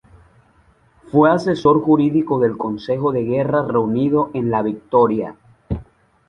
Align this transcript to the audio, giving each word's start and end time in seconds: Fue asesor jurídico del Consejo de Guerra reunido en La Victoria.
Fue 1.11 1.29
asesor 1.29 1.79
jurídico 1.79 2.39
del 2.39 2.57
Consejo 2.57 3.11
de 3.11 3.23
Guerra 3.23 3.67
reunido 3.67 4.31
en 4.33 4.49
La 4.49 4.63
Victoria. 4.63 5.35